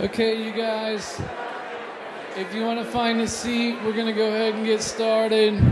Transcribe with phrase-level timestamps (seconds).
[0.00, 1.20] Okay, you guys,
[2.38, 5.62] if you want to find a seat, we're going to go ahead and get started.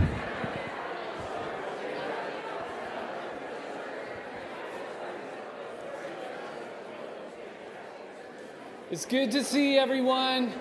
[8.90, 10.52] It's good to see everyone.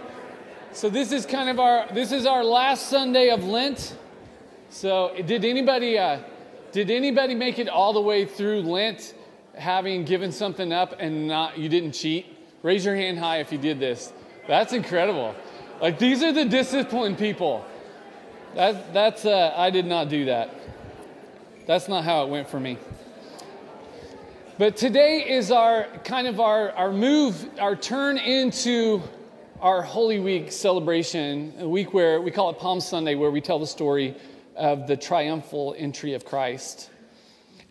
[0.72, 3.98] So this is kind of our this is our last Sunday of Lent.
[4.70, 6.22] So did anybody uh,
[6.72, 9.16] did anybody make it all the way through Lent,
[9.54, 12.39] having given something up and not you didn't cheat?
[12.62, 14.12] Raise your hand high if you did this.
[14.48, 15.36] That's incredible.
[15.82, 17.66] Like these are the disciplined people.
[18.56, 20.54] That that's uh, I did not do that.
[21.68, 22.78] That's not how it went for me.
[24.58, 29.02] But today is our kind of our, our move, our turn into
[29.62, 33.60] our Holy Week celebration, a week where we call it Palm Sunday, where we tell
[33.60, 34.16] the story
[34.58, 36.90] of the triumphal entry of Christ.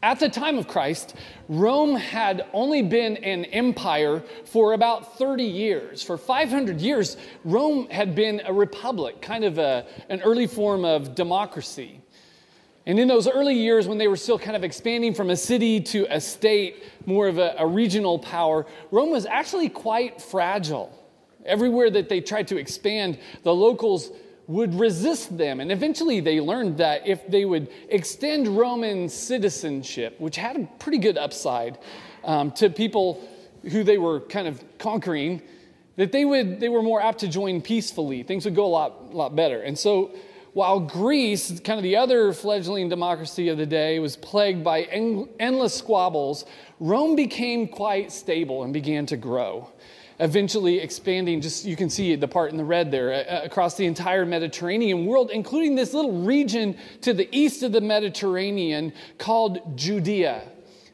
[0.01, 1.16] At the time of Christ,
[1.48, 6.05] Rome had only been an empire for about 30 years.
[6.05, 11.17] For 500 years, Rome had been a republic, kind of a, an early form of
[11.17, 12.00] democracy.
[12.87, 15.81] And in those early years, when they were still kind of expanding from a city
[15.81, 20.97] to a state, more of a, a, regional power, Rome was actually quite fragile.
[21.44, 24.11] Everywhere that they tried to expand, the locals
[24.48, 25.60] would resist them.
[25.60, 30.98] And eventually they learned that if they would extend Roman citizenship, which had a pretty
[30.98, 31.78] good upside
[32.24, 33.22] um, to people
[33.70, 35.42] who they were kind of conquering,
[35.96, 38.22] that they, would, they were more apt to join peacefully.
[38.22, 39.60] Things would go a lot, lot better.
[39.60, 40.12] And so
[40.54, 45.28] while Greece, kind of the other fledgling democracy of the day, was plagued by en-
[45.38, 46.46] endless squabbles,
[46.80, 49.70] Rome became quite stable and began to grow.
[50.20, 53.86] Eventually expanding, just you can see the part in the red there, uh, across the
[53.86, 60.42] entire Mediterranean world, including this little region to the east of the Mediterranean called Judea,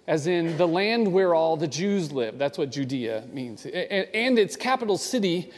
[0.06, 2.36] as in the land where all the Jews live.
[2.36, 3.64] That's what Judea means.
[3.64, 5.50] And its capital city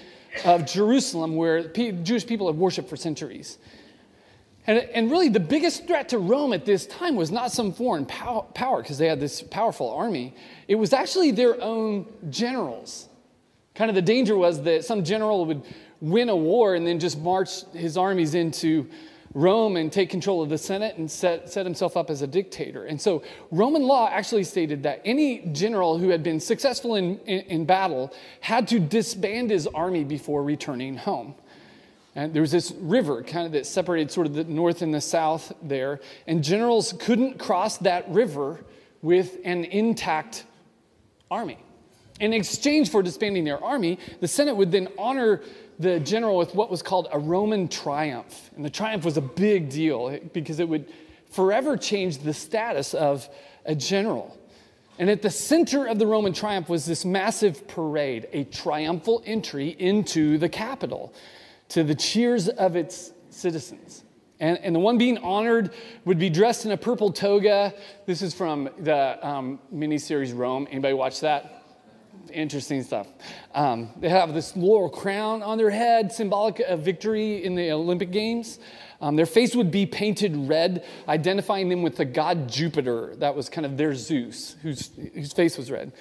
[0.44, 3.58] of Jerusalem, where Jewish people have worshiped for centuries.
[4.68, 8.06] And, and really, the biggest threat to Rome at this time was not some foreign
[8.06, 10.34] pow- power, because they had this powerful army.
[10.68, 13.08] It was actually their own generals.
[13.76, 15.62] Kind of the danger was that some general would
[16.00, 18.88] win a war and then just march his armies into
[19.34, 22.86] Rome and take control of the Senate and set, set himself up as a dictator.
[22.86, 27.40] And so Roman law actually stated that any general who had been successful in, in,
[27.40, 31.34] in battle had to disband his army before returning home.
[32.14, 35.02] And there was this river kind of that separated sort of the north and the
[35.02, 36.00] south there.
[36.26, 38.64] And generals couldn't cross that river
[39.02, 40.46] with an intact
[41.30, 41.58] army.
[42.20, 45.42] In exchange for disbanding their army, the Senate would then honor
[45.78, 48.50] the general with what was called a Roman triumph.
[48.56, 50.90] And the triumph was a big deal because it would
[51.30, 53.28] forever change the status of
[53.66, 54.38] a general.
[54.98, 59.76] And at the center of the Roman triumph was this massive parade, a triumphal entry
[59.78, 61.12] into the capital
[61.68, 64.04] to the cheers of its citizens.
[64.40, 65.72] And, and, the one being honored
[66.04, 67.72] would be dressed in a purple toga.
[68.04, 70.68] This is from the um, miniseries Rome.
[70.70, 71.65] Anybody watch that?
[72.32, 73.06] Interesting stuff.
[73.54, 78.10] Um, they have this laurel crown on their head, symbolic of victory in the Olympic
[78.10, 78.58] Games.
[79.00, 83.14] Um, their face would be painted red, identifying them with the god Jupiter.
[83.16, 85.92] That was kind of their Zeus, whose, whose face was red.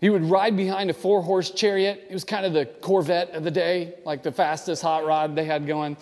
[0.00, 2.06] He would ride behind a four horse chariot.
[2.10, 5.44] It was kind of the Corvette of the day, like the fastest hot rod they
[5.44, 5.96] had going.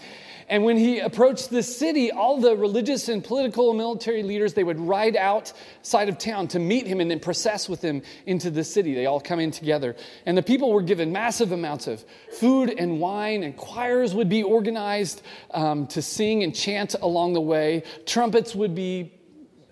[0.49, 4.65] And when he approached the city, all the religious and political and military leaders, they
[4.65, 8.65] would ride outside of town to meet him and then process with him into the
[8.65, 8.95] city.
[8.95, 9.97] They all come in together.
[10.27, 12.05] And the people were given massive amounts of
[12.39, 15.23] food and wine, and choirs would be organized
[15.53, 17.83] um, to sing and chant along the way.
[18.05, 19.14] Trumpets would be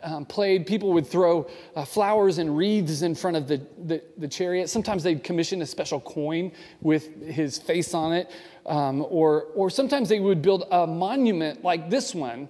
[0.03, 4.29] um, played, people would throw uh, flowers and wreaths in front of the, the, the,
[4.29, 4.69] chariot.
[4.69, 8.31] Sometimes they'd commission a special coin with his face on it.
[8.67, 12.49] Um, or, or sometimes they would build a monument like this one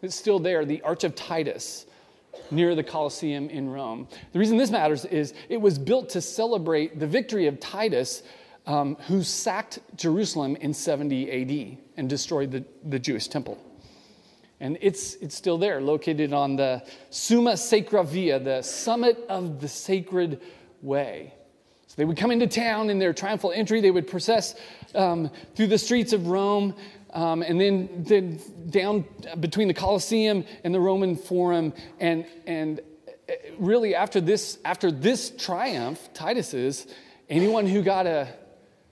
[0.00, 1.86] that's still there, the Arch of Titus,
[2.50, 4.08] near the Colosseum in Rome.
[4.32, 8.22] The reason this matters is it was built to celebrate the victory of Titus,
[8.66, 13.58] um, who sacked Jerusalem in 70 AD and destroyed the, the Jewish temple.
[14.64, 19.68] And it's, it's still there, located on the Summa Sacra Via, the summit of the
[19.68, 20.40] sacred
[20.80, 21.34] way.
[21.86, 24.54] So they would come into town in their triumphal entry, they would process
[24.94, 26.74] um, through the streets of Rome,
[27.12, 28.40] um, and then, then
[28.70, 29.04] down
[29.38, 31.74] between the Colosseum and the Roman Forum.
[32.00, 32.80] And, and
[33.28, 36.86] uh, really, after this, after this triumph, Titus's,
[37.28, 38.28] anyone who got a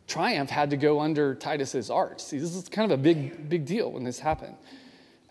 [0.07, 2.21] triumph had to go under Titus's arch.
[2.21, 4.57] See, this is kind of a big, big deal when this happened.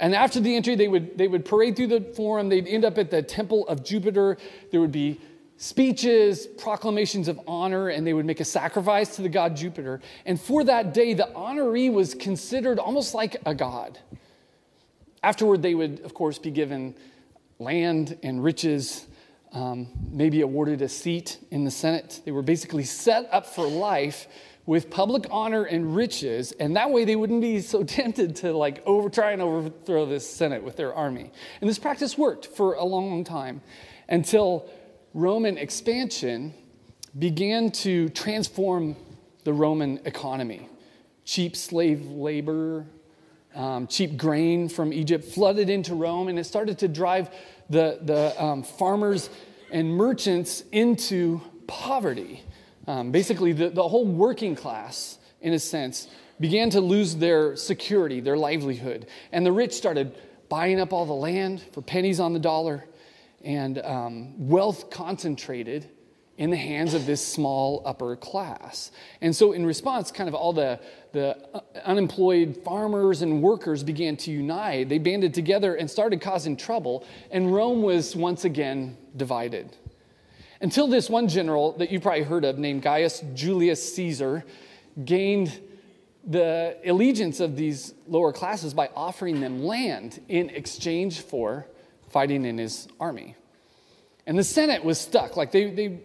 [0.02, 2.50] And after the entry, they would, they would parade through the forum.
[2.50, 4.36] They'd end up at the temple of Jupiter.
[4.72, 5.22] There would be
[5.58, 10.02] speeches, proclamations of honor, and they would make a sacrifice to the god Jupiter.
[10.26, 14.00] And for that day, the honoree was considered almost like a god.
[15.22, 16.96] Afterward, they would, of course, be given
[17.60, 19.06] land and riches,
[19.54, 22.22] um, maybe awarded a seat in the Senate.
[22.26, 24.28] They were basically set up for life
[24.66, 28.82] with public honor and riches, and that way they wouldn't be so tempted to like
[28.86, 31.32] over try and overthrow this Senate with their army.
[31.60, 33.62] And this practice worked for a long, long time
[34.08, 34.70] until
[35.14, 36.54] Roman expansion
[37.18, 38.96] began to transform
[39.44, 40.70] the Roman economy.
[41.26, 42.86] Cheap slave labor,
[43.54, 47.30] um, cheap grain from Egypt flooded into Rome, and it started to drive
[47.72, 49.30] the, the um, farmers
[49.72, 52.44] and merchants into poverty.
[52.88, 56.08] Um, basically, the, the whole working class, in a sense,
[56.40, 59.08] began to lose their security, their livelihood.
[59.32, 60.16] And the rich started
[60.50, 62.86] buying up all the land for pennies on the dollar,
[63.44, 65.90] and um, wealth concentrated
[66.38, 68.92] in the hands of this small upper class.
[69.22, 70.80] And so, in response, kind of all the,
[71.14, 74.90] the uh, unemployed farmers and workers began to unite.
[74.90, 79.76] They banded together and started causing trouble, and Rome was once again divided.
[80.62, 84.46] Until this one general that you probably heard of, named Gaius Julius Caesar,
[85.04, 85.60] gained
[86.26, 91.66] the allegiance of these lower classes by offering them land in exchange for
[92.10, 93.36] fighting in his army.
[94.28, 95.36] And the Senate was stuck.
[95.36, 96.00] Like they, they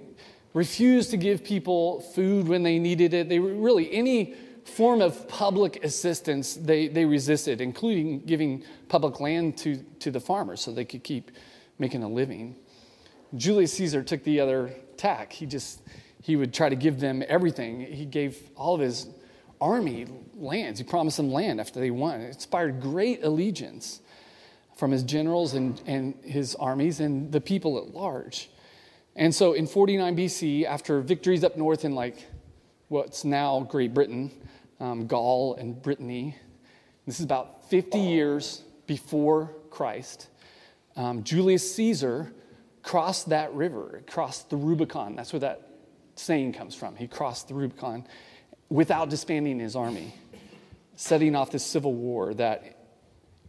[0.54, 3.28] refused to give people food when they needed it.
[3.28, 4.34] They really, any
[4.66, 10.60] form of public assistance, they, they resisted, including giving public land to, to the farmers
[10.60, 11.30] so they could keep
[11.78, 12.56] making a living.
[13.34, 15.32] Julius Caesar took the other tack.
[15.32, 15.82] He just,
[16.22, 17.80] he would try to give them everything.
[17.80, 19.08] He gave all of his
[19.60, 20.78] army lands.
[20.78, 22.20] He promised them land after they won.
[22.20, 24.00] It inspired great allegiance
[24.76, 28.50] from his generals and, and his armies and the people at large.
[29.14, 32.26] And so in 49 BC, after victories up north in like
[32.88, 34.30] what's now Great Britain,
[34.80, 36.36] um, Gaul and Brittany,
[37.06, 40.28] this is about 50 years before Christ,
[40.96, 42.32] um, Julius Caesar
[42.82, 45.16] crossed that river, crossed the Rubicon.
[45.16, 45.68] That's where that
[46.14, 46.96] saying comes from.
[46.96, 48.06] He crossed the Rubicon
[48.68, 50.14] without disbanding his army,
[50.96, 52.88] setting off this civil war that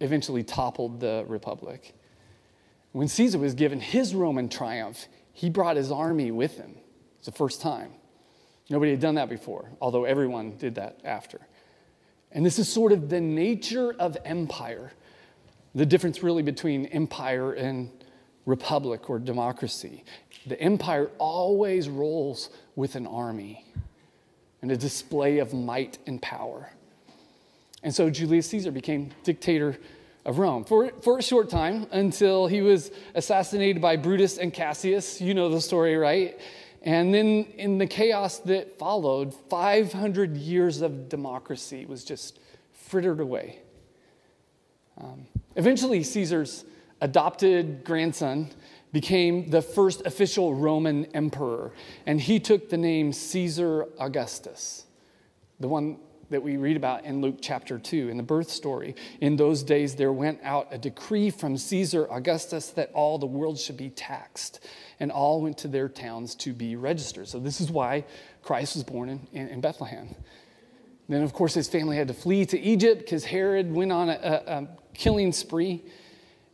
[0.01, 1.95] eventually toppled the republic.
[2.91, 6.75] When Caesar was given his Roman triumph, he brought his army with him.
[7.18, 7.91] It's the first time.
[8.69, 11.39] Nobody had done that before, although everyone did that after.
[12.31, 14.91] And this is sort of the nature of empire.
[15.73, 17.91] The difference really between empire and
[18.45, 20.03] republic or democracy.
[20.45, 23.65] The empire always rolls with an army
[24.61, 26.69] and a display of might and power.
[27.83, 29.77] And so Julius Caesar became dictator
[30.25, 35.21] of Rome for, for a short time until he was assassinated by Brutus and Cassius.
[35.21, 36.37] You know the story, right?
[36.88, 42.39] And then in the chaos that followed, 500 years of democracy was just
[42.72, 43.60] frittered away.
[44.98, 46.63] Um, eventually, Caesar's
[47.01, 48.50] adopted grandson,
[48.94, 51.74] became the first official Roman emperor.
[52.06, 54.86] And he took the name Caesar Augustus,
[55.60, 55.98] the one
[56.30, 58.95] that we read about in Luke chapter 2 in the birth story.
[59.22, 63.60] In those days, there went out a decree from Caesar Augustus that all the world
[63.60, 64.60] should be taxed,
[64.99, 67.27] and all went to their towns to be registered.
[67.27, 68.05] So, this is why
[68.44, 70.15] Christ was born in, in, in Bethlehem.
[71.10, 74.13] Then, of course, his family had to flee to Egypt because Herod went on a,
[74.13, 75.83] a, a killing spree.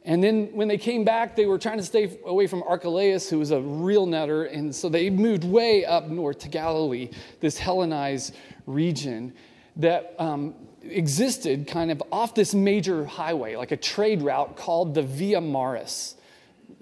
[0.06, 3.40] And then when they came back, they were trying to stay away from Archelaus, who
[3.40, 4.46] was a real nutter.
[4.46, 9.34] And so they moved way up north to Galilee, this Hellenized region
[9.78, 10.54] that um,
[10.84, 16.16] existed kind of off this major highway, like a trade route called the Via Maris,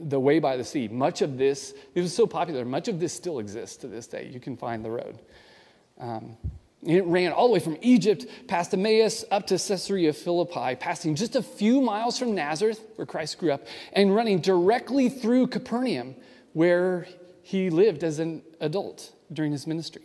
[0.09, 0.87] the way by the sea.
[0.87, 4.29] Much of this, it was so popular, much of this still exists to this day.
[4.31, 5.19] You can find the road.
[5.99, 6.37] Um,
[6.83, 11.35] it ran all the way from Egypt past Emmaus up to Caesarea Philippi, passing just
[11.35, 16.15] a few miles from Nazareth, where Christ grew up, and running directly through Capernaum,
[16.53, 17.07] where
[17.43, 20.01] he lived as an adult during his ministry.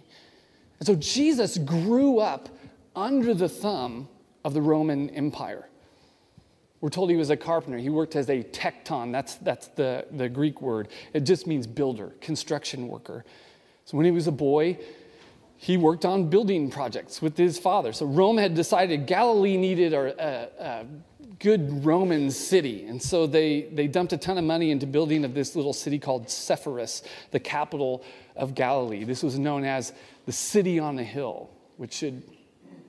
[0.78, 2.50] And so Jesus grew up
[2.94, 4.08] under the thumb
[4.44, 5.66] of the Roman Empire.
[6.80, 7.78] We're told he was a carpenter.
[7.78, 9.12] He worked as a tekton.
[9.12, 10.88] That's, that's the, the Greek word.
[11.14, 13.24] It just means builder, construction worker.
[13.86, 14.78] So when he was a boy,
[15.56, 17.92] he worked on building projects with his father.
[17.92, 20.86] So Rome had decided Galilee needed a, a, a,
[21.38, 22.86] good Roman city.
[22.86, 25.98] And so they, they dumped a ton of money into building of this little city
[25.98, 28.02] called Sepphoris, the capital
[28.36, 29.04] of Galilee.
[29.04, 29.92] This was known as
[30.24, 32.22] the city on the hill, which should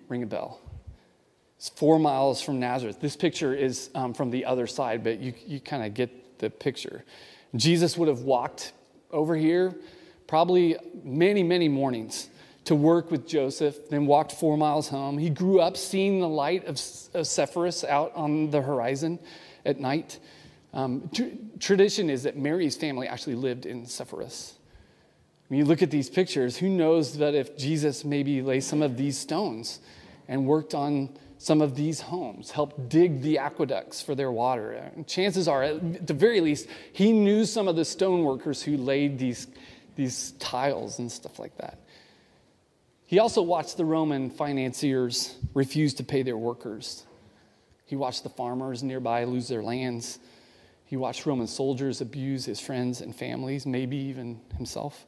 [0.07, 0.61] ring a bell.
[1.57, 3.01] It's four miles from Nazareth.
[3.01, 6.49] This picture is um, from the other side, but you, you kind of get the
[6.49, 7.03] picture.
[7.55, 8.73] Jesus would have walked
[9.11, 9.75] over here,
[10.27, 12.29] probably many, many mornings
[12.65, 15.17] to work with Joseph, then walked four miles home.
[15.17, 16.75] He grew up seeing the light of,
[17.13, 19.19] of Sepphoris out on the horizon
[19.65, 20.19] at night.
[20.73, 21.23] Um, tr-
[21.59, 24.55] tradition is that Mary's family actually lived in Sepphoris.
[25.47, 28.97] When you look at these pictures, who knows that if Jesus maybe lay some of
[28.97, 29.79] these stones
[30.27, 34.71] and worked on some of these homes, helped dig the aqueducts for their water.
[34.71, 38.77] And chances are, at the very least, he knew some of the stone workers who
[38.77, 39.47] laid these,
[39.95, 41.79] these tiles and stuff like that.
[43.05, 47.05] He also watched the Roman financiers refuse to pay their workers.
[47.85, 50.19] He watched the farmers nearby lose their lands.
[50.85, 55.05] He watched Roman soldiers abuse his friends and families, maybe even himself.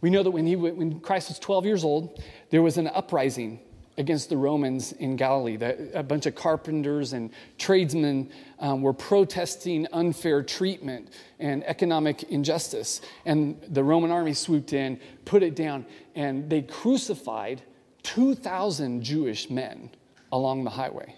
[0.00, 3.60] We know that when, he, when Christ was 12 years old, there was an uprising
[3.98, 5.58] against the Romans in Galilee.
[5.92, 13.00] A bunch of carpenters and tradesmen um, were protesting unfair treatment and economic injustice.
[13.26, 17.60] And the Roman army swooped in, put it down, and they crucified
[18.04, 19.90] 2,000 Jewish men
[20.30, 21.14] along the highway.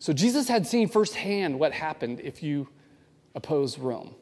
[0.00, 2.68] So Jesus had seen firsthand what happened if you
[3.34, 4.14] oppose Rome.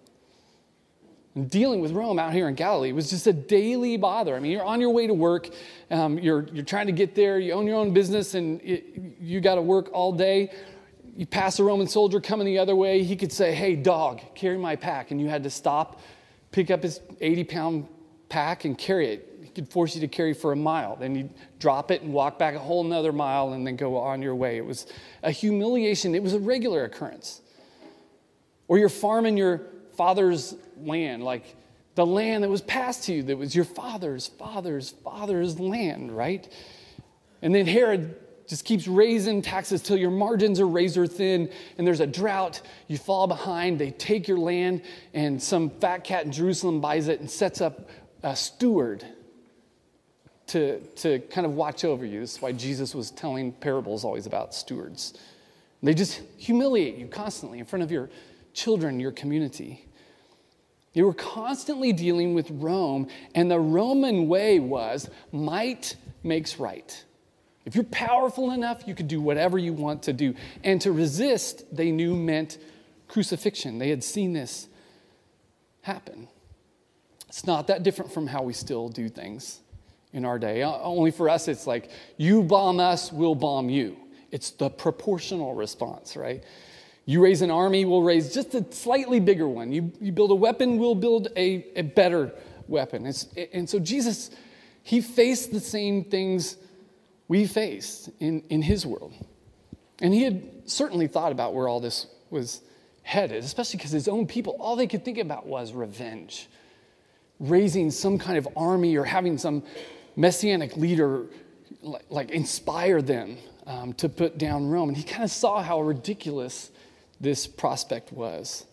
[1.48, 4.36] Dealing with Rome out here in Galilee was just a daily bother.
[4.36, 5.50] I mean, you're on your way to work,
[5.90, 9.40] um, you're, you're trying to get there, you own your own business, and it, you
[9.40, 10.52] got to work all day.
[11.16, 14.56] You pass a Roman soldier coming the other way, he could say, Hey, dog, carry
[14.56, 15.10] my pack.
[15.10, 16.00] And you had to stop,
[16.52, 17.88] pick up his 80 pound
[18.28, 19.40] pack, and carry it.
[19.42, 20.94] He could force you to carry for a mile.
[20.94, 24.22] Then you'd drop it and walk back a whole another mile and then go on
[24.22, 24.56] your way.
[24.56, 24.86] It was
[25.24, 27.40] a humiliation, it was a regular occurrence.
[28.68, 29.62] Or you're farming your
[29.96, 31.56] father's land, like
[31.94, 36.50] the land that was passed to you, that was your father's, father's, father's land, right?
[37.42, 42.00] And then Herod just keeps raising taxes till your margins are razor thin and there's
[42.00, 42.60] a drought.
[42.88, 43.78] You fall behind.
[43.78, 44.82] They take your land,
[45.14, 47.88] and some fat cat in Jerusalem buys it and sets up
[48.22, 49.04] a steward
[50.48, 52.20] to, to kind of watch over you.
[52.20, 55.14] This is why Jesus was telling parables always about stewards.
[55.82, 58.08] They just humiliate you constantly in front of your
[58.54, 59.86] children, your community.
[60.94, 67.04] They were constantly dealing with Rome, and the Roman way was might makes right.
[67.66, 70.34] If you're powerful enough, you could do whatever you want to do.
[70.62, 72.58] And to resist, they knew meant
[73.08, 73.78] crucifixion.
[73.78, 74.68] They had seen this
[75.82, 76.28] happen.
[77.28, 79.60] It's not that different from how we still do things
[80.12, 80.62] in our day.
[80.62, 83.96] Only for us, it's like, you bomb us, we'll bomb you.
[84.30, 86.44] It's the proportional response, right?
[87.06, 89.72] You raise an army, we'll raise just a slightly bigger one.
[89.72, 92.32] You, you build a weapon, we'll build a, a better
[92.66, 93.06] weapon.
[93.06, 94.30] It's, and so Jesus,
[94.82, 96.56] he faced the same things
[97.28, 99.12] we faced in, in his world.
[100.00, 102.62] And he had certainly thought about where all this was
[103.02, 106.48] headed, especially because his own people, all they could think about was revenge.
[107.38, 109.62] Raising some kind of army or having some
[110.16, 111.26] messianic leader
[111.82, 114.88] like, like inspire them um, to put down Rome.
[114.88, 116.70] And he kind of saw how ridiculous
[117.20, 118.64] this prospect was.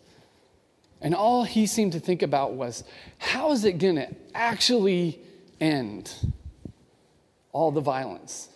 [1.00, 2.84] And all he seemed to think about was
[3.18, 5.20] how is it going to actually
[5.60, 6.14] end
[7.52, 8.48] all the violence,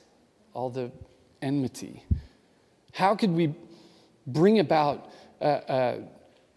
[0.54, 0.92] all the
[1.42, 2.04] enmity?
[2.92, 3.54] How could we
[4.26, 5.98] bring about a, a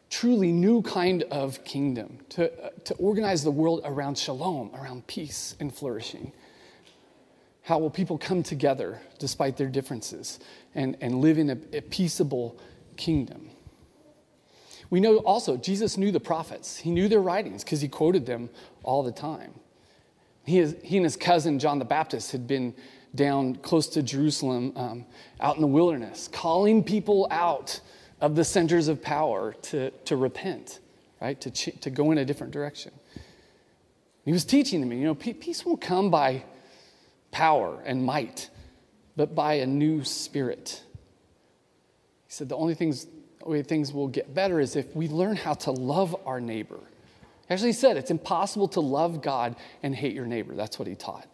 [0.10, 5.56] truly new kind of kingdom to, uh, to organize the world around shalom, around peace
[5.60, 6.32] and flourishing?
[7.64, 10.40] How will people come together despite their differences
[10.76, 12.60] and, and live in a, a peaceable
[13.00, 13.50] kingdom.
[14.92, 16.78] We know also Jesus knew the prophets.
[16.78, 18.50] He knew their writings because he quoted them
[18.84, 19.54] all the time.
[20.46, 22.74] He, is, he and his cousin John the Baptist had been
[23.16, 25.06] down close to Jerusalem, um,
[25.40, 27.80] out in the wilderness, calling people out
[28.22, 30.80] of the centers of power to, to repent,
[31.22, 31.40] right?
[31.42, 32.92] To, ch- to go in a different direction.
[34.26, 36.44] He was teaching them, you know, peace won't come by
[37.32, 38.50] power and might,
[39.16, 40.84] but by a new spirit
[42.30, 43.08] he said the only things,
[43.44, 46.76] way things will get better is if we learn how to love our neighbor.
[46.76, 50.54] Actually, he actually said it's impossible to love God and hate your neighbor.
[50.54, 51.26] That's what he taught.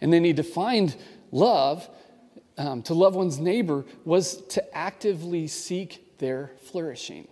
[0.00, 0.96] And then he defined
[1.30, 1.88] love,
[2.58, 7.28] um, to love one's neighbor, was to actively seek their flourishing.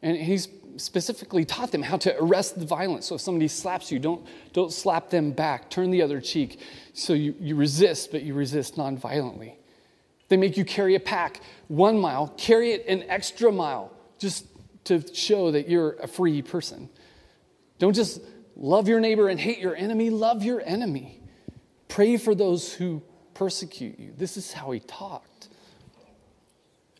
[0.00, 3.06] And he's specifically taught them how to arrest the violence.
[3.06, 5.70] So if somebody slaps you, don't, don't slap them back.
[5.70, 6.60] Turn the other cheek.
[6.92, 9.54] So you, you resist, but you resist nonviolently.
[10.28, 14.46] They make you carry a pack one mile, carry it an extra mile just
[14.84, 16.88] to show that you're a free person.
[17.78, 18.20] Don't just
[18.56, 21.20] love your neighbor and hate your enemy, love your enemy.
[21.88, 23.02] Pray for those who
[23.34, 24.12] persecute you.
[24.16, 25.48] This is how he talked.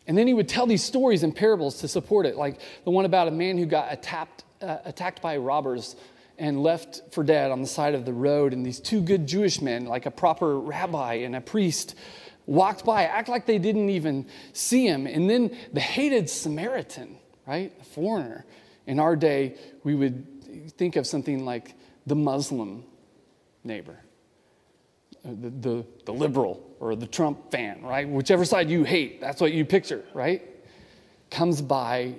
[0.05, 3.05] And then he would tell these stories and parables to support it, like the one
[3.05, 5.97] about a man who got attacked, uh, attacked by robbers
[6.37, 8.53] and left for dead on the side of the road.
[8.53, 11.95] And these two good Jewish men, like a proper rabbi and a priest,
[12.47, 15.05] walked by, act like they didn't even see him.
[15.05, 17.71] And then the hated Samaritan, right?
[17.79, 18.45] A foreigner.
[18.87, 21.75] In our day, we would think of something like
[22.07, 22.85] the Muslim
[23.63, 23.99] neighbor,
[25.25, 28.07] uh, the, the, the liberal or the Trump fan, right?
[28.07, 30.41] Whichever side you hate, that's what you picture, right?
[31.29, 32.15] Comes by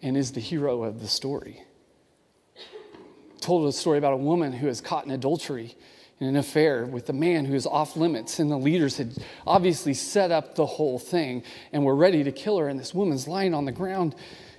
[0.00, 1.62] and is the hero of the story.
[3.40, 5.76] Told a story about a woman who is caught in adultery
[6.20, 9.16] in an affair with a man who is off limits, and the leaders had
[9.46, 11.42] obviously set up the whole thing
[11.72, 14.14] and were ready to kill her, and this woman's lying on the ground.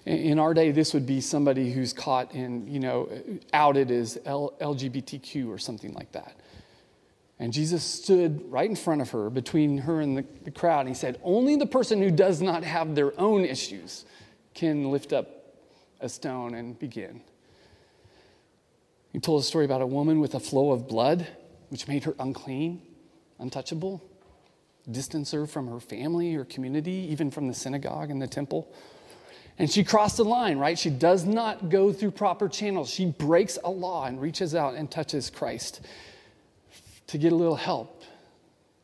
[0.05, 3.09] In our day, this would be somebody who's caught in, you know,
[3.53, 6.35] outed as LGBTQ or something like that.
[7.39, 10.89] And Jesus stood right in front of her, between her and the, the crowd, and
[10.89, 14.05] he said, Only the person who does not have their own issues
[14.53, 15.27] can lift up
[15.99, 17.21] a stone and begin.
[19.11, 21.27] He told a story about a woman with a flow of blood,
[21.75, 22.81] which made her unclean,
[23.37, 24.01] untouchable,
[24.89, 28.73] distance her from her family, her community, even from the synagogue and the temple.
[29.59, 30.79] And she crossed the line, right?
[30.79, 32.89] She does not go through proper channels.
[32.89, 35.81] She breaks a law and reaches out and touches Christ
[37.07, 38.03] to get a little help,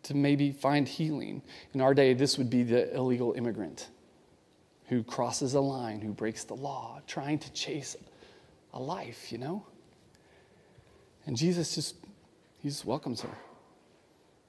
[0.04, 1.42] to maybe find healing.
[1.74, 3.88] In our day, this would be the illegal immigrant
[4.88, 7.96] who crosses a line, who breaks the law, trying to chase
[8.74, 9.66] a life, you know?
[11.26, 11.96] And Jesus just,
[12.62, 13.38] he just welcomes her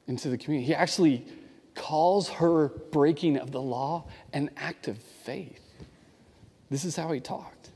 [0.07, 0.67] into the community.
[0.67, 1.27] He actually
[1.75, 5.61] calls her breaking of the law an act of faith.
[6.71, 7.71] This is how he talked.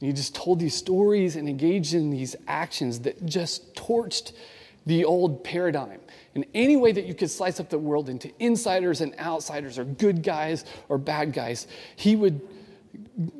[0.00, 4.32] He just told these stories and engaged in these actions that just torched
[4.84, 6.00] the old paradigm.
[6.34, 9.84] In any way that you could slice up the world into insiders and outsiders, or
[9.84, 12.40] good guys or bad guys, he would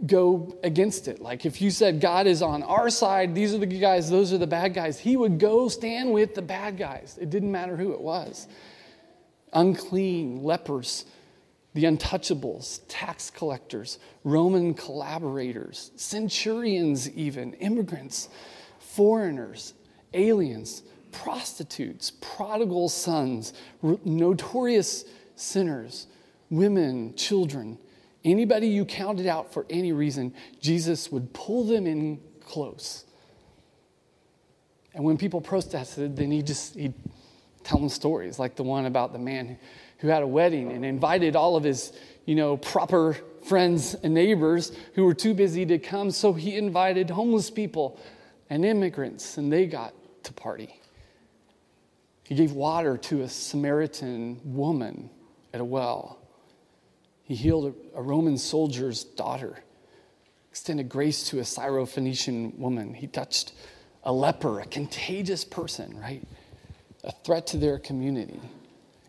[0.06, 1.20] go against it.
[1.20, 4.32] Like if you said God is on our side, these are the good guys, those
[4.32, 7.18] are the bad guys, he would go stand with the bad guys.
[7.20, 8.48] It didn't matter who it was.
[9.52, 11.04] Unclean, lepers,
[11.74, 18.28] the untouchables, tax collectors, Roman collaborators, centurions, even, immigrants,
[18.78, 19.74] foreigners,
[20.14, 23.52] aliens prostitutes, prodigal sons,
[24.04, 25.04] notorious
[25.36, 26.08] sinners,
[26.50, 27.78] women, children,
[28.24, 33.04] anybody you counted out for any reason, Jesus would pull them in close.
[34.94, 36.94] And when people protested, then he just he'd
[37.64, 39.58] tell them stories like the one about the man
[39.98, 41.92] who had a wedding and invited all of his,
[42.26, 47.10] you know, proper friends and neighbors who were too busy to come, so he invited
[47.10, 47.98] homeless people
[48.50, 50.80] and immigrants and they got to party.
[52.24, 55.10] He gave water to a Samaritan woman
[55.52, 56.18] at a well.
[57.32, 59.56] He healed a, Roman soldier's daughter,
[60.50, 62.92] extended grace to a Syrophoenician woman.
[62.92, 63.54] He touched
[64.02, 66.22] a leper, a contagious person, right?
[67.04, 68.38] A threat to their community.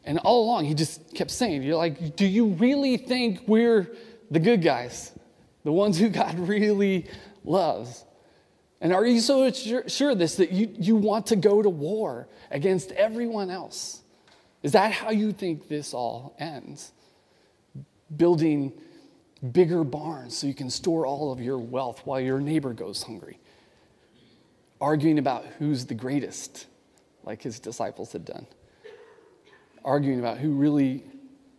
[0.05, 3.91] And all along, he just kept saying, You're like, do you really think we're
[4.31, 5.11] the good guys?
[5.65, 7.09] The ones who God really
[7.43, 8.05] loves?
[8.79, 12.29] And are you so sure of this that you, you want to go to war
[12.51, 14.01] against everyone else?
[14.61, 16.93] Is that how you think this all ends?
[18.17, 18.73] Building
[19.51, 23.39] bigger barns so you can store all of your wealth while your neighbor goes hungry.
[24.79, 26.67] Arguing about who's the greatest,
[27.23, 28.47] like his disciples had done.
[29.83, 31.03] Arguing about who really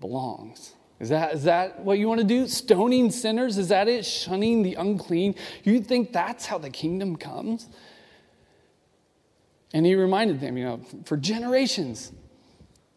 [0.00, 0.74] belongs.
[1.00, 2.46] Is that, is that what you want to do?
[2.46, 3.58] Stoning sinners?
[3.58, 4.06] Is that it?
[4.06, 5.34] Shunning the unclean?
[5.64, 7.68] You think that's how the kingdom comes?
[9.72, 12.12] And he reminded them, you know, for generations,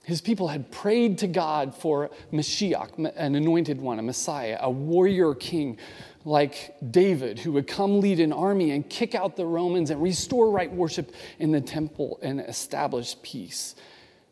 [0.07, 5.35] his people had prayed to God for Mashiach, an anointed one, a Messiah, a warrior
[5.35, 5.77] king
[6.23, 10.49] like David, who would come lead an army and kick out the Romans and restore
[10.49, 13.75] right worship in the temple and establish peace.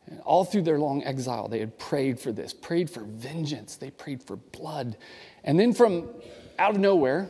[0.07, 3.91] And all through their long exile, they had prayed for this, prayed for vengeance, they
[3.91, 4.95] prayed for blood.
[5.43, 6.07] And then from
[6.57, 7.29] out of nowhere,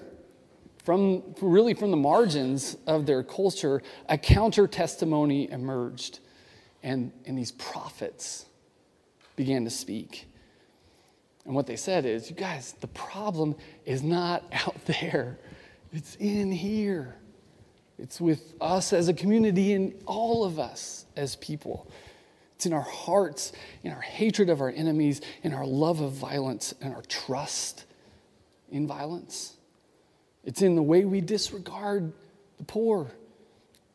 [0.83, 6.19] from really from the margins of their culture, a counter testimony emerged.
[6.85, 8.45] And, and these prophets
[9.35, 10.27] began to speak.
[11.43, 15.39] And what they said is, you guys, the problem is not out there,
[15.91, 17.15] it's in here.
[17.97, 21.89] It's with us as a community and all of us as people.
[22.55, 26.75] It's in our hearts, in our hatred of our enemies, in our love of violence,
[26.81, 27.85] and our trust
[28.69, 29.55] in violence.
[30.43, 32.11] It's in the way we disregard
[32.57, 33.09] the poor.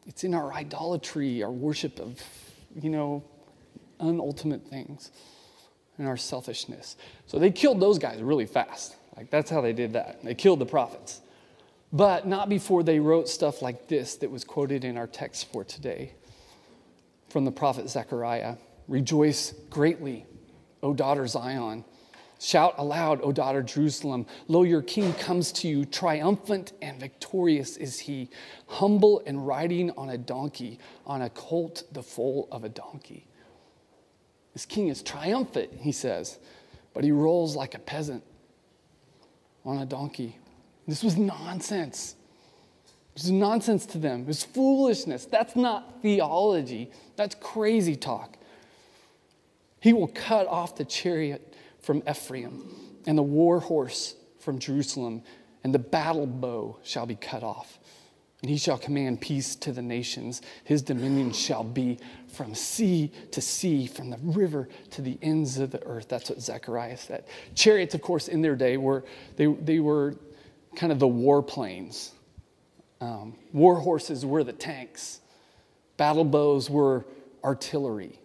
[0.07, 2.21] It's in our idolatry, our worship of,
[2.75, 3.25] you know,
[3.99, 5.11] unultimate things.
[5.99, 6.97] and our selfishness.
[7.27, 8.97] So they killed those guys really fast.
[9.17, 10.25] Like that's how they did that.
[10.25, 11.21] They killed the prophets.
[11.93, 15.63] But not before they wrote stuff like this that was quoted in our text for
[15.63, 16.15] today
[17.29, 18.57] from the prophet Zechariah
[18.91, 20.27] Rejoice greatly,
[20.83, 21.85] O daughter Zion.
[22.43, 24.25] Shout aloud, O daughter Jerusalem.
[24.49, 25.85] Lo, your king comes to you.
[25.85, 28.31] Triumphant and victorious is he,
[28.67, 33.27] humble and riding on a donkey, on a colt, the foal of a donkey.
[34.55, 36.39] This king is triumphant, he says,
[36.95, 38.25] but he rolls like a peasant
[39.67, 40.39] on a donkey.
[40.89, 42.17] This was nonsense.
[43.15, 44.23] This is nonsense to them.
[44.23, 45.27] It was foolishness.
[45.27, 46.91] That's not theology.
[47.17, 48.39] That's crazy talk.
[49.81, 51.50] He will cut off the chariot
[51.83, 52.75] from Ephraim
[53.07, 55.23] and the war horse from Jerusalem,
[55.65, 57.79] and the battle bow shall be cut off.
[58.43, 60.41] And he shall command peace to the nations.
[60.65, 65.71] His dominion shall be from sea to sea, from the river to the ends of
[65.71, 66.09] the earth.
[66.09, 67.25] That's what Zechariah said.
[67.55, 69.05] Chariots, of course, in their day were
[69.37, 70.17] they, they were
[70.75, 72.13] kind of the war planes.
[73.03, 75.21] Um, war horses were the tanks.
[75.99, 77.05] Battle bows were
[77.45, 78.19] artillery.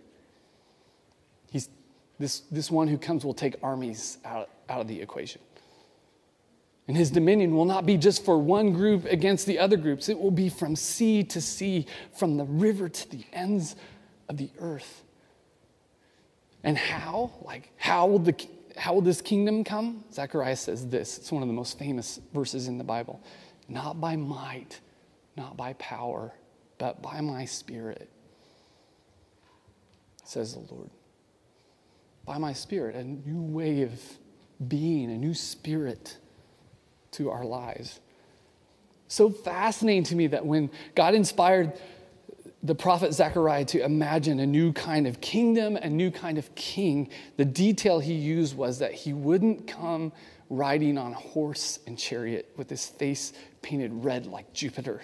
[2.17, 5.41] This, this one who comes will take armies out, out of the equation.
[6.87, 10.19] And his dominion will not be just for one group against the other groups, it
[10.19, 13.75] will be from sea to sea, from the river to the ends
[14.29, 15.03] of the earth.
[16.63, 17.31] And how?
[17.41, 18.35] Like, how will, the,
[18.77, 20.03] how will this kingdom come?
[20.13, 21.17] Zechariah says this.
[21.17, 23.21] It's one of the most famous verses in the Bible.
[23.67, 24.79] Not by might,
[25.35, 26.33] not by power,
[26.77, 28.09] but by my spirit,
[30.23, 30.89] says the Lord.
[32.25, 34.01] By my spirit, a new way of
[34.67, 36.17] being, a new spirit
[37.11, 37.99] to our lives.
[39.07, 41.73] So fascinating to me that when God inspired
[42.63, 47.09] the prophet Zechariah to imagine a new kind of kingdom, a new kind of king,
[47.37, 50.11] the detail he used was that he wouldn't come
[50.49, 55.01] riding on a horse and chariot with his face painted red like Jupiter.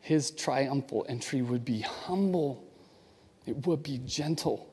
[0.00, 2.64] His triumphal entry would be humble,
[3.46, 4.69] it would be gentle.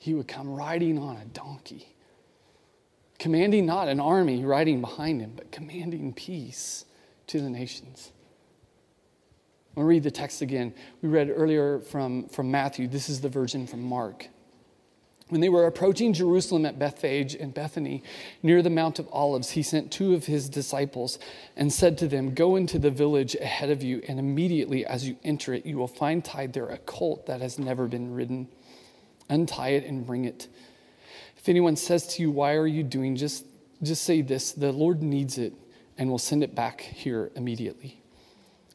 [0.00, 1.94] He would come riding on a donkey
[3.20, 6.86] commanding not an army riding behind him, but commanding peace
[7.28, 8.10] to the nations.
[9.70, 10.74] I'm going to read the text again.
[11.02, 12.88] We read earlier from, from Matthew.
[12.88, 14.26] This is the version from Mark.
[15.28, 18.02] When they were approaching Jerusalem at Bethphage and Bethany,
[18.42, 21.20] near the Mount of Olives, he sent two of his disciples
[21.56, 25.18] and said to them, Go into the village ahead of you, and immediately as you
[25.22, 28.48] enter it, you will find tied there a colt that has never been ridden.
[29.30, 30.48] Untie it and bring it
[31.40, 33.16] if anyone says to you, Why are you doing?
[33.16, 33.46] Just,
[33.82, 35.54] just say this the Lord needs it
[35.96, 38.02] and will send it back here immediately.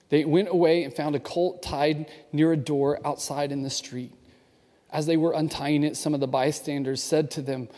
[0.09, 4.13] They went away and found a colt tied near a door outside in the street.
[4.89, 7.69] As they were untying it, some of the bystanders said to them,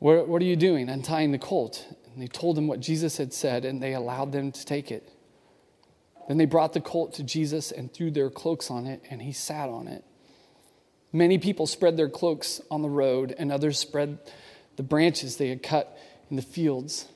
[0.00, 1.86] What, what are you doing, untying the colt?
[2.12, 5.08] And they told them what Jesus had said, and they allowed them to take it.
[6.28, 9.32] Then they brought the colt to Jesus and threw their cloaks on it, and he
[9.32, 10.04] sat on it.
[11.12, 14.18] Many people spread their cloaks on the road, and others spread
[14.76, 15.98] the branches they had cut
[16.30, 17.08] in the fields.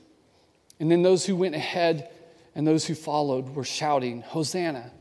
[0.81, 2.11] And then those who went ahead
[2.55, 4.93] and those who followed were shouting, Hosanna!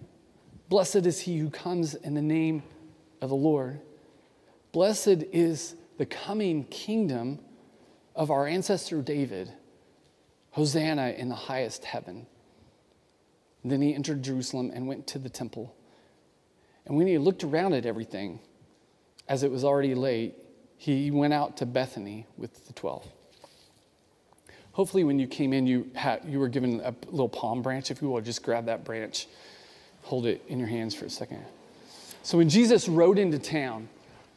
[0.69, 2.63] Blessed is he who comes in the name
[3.21, 3.79] of the Lord.
[4.71, 7.39] Blessed is the coming kingdom
[8.15, 9.51] of our ancestor David.
[10.51, 12.27] Hosanna in the highest heaven.
[13.65, 15.75] Then he entered Jerusalem and went to the temple.
[16.85, 18.39] And when he looked around at everything,
[19.27, 20.35] as it was already late,
[20.77, 23.05] he went out to Bethany with the 12.
[24.73, 27.91] Hopefully, when you came in, you, had, you were given a little palm branch.
[27.91, 29.27] If you will, just grab that branch,
[30.01, 31.43] hold it in your hands for a second.
[32.23, 33.87] So, when Jesus rode into town,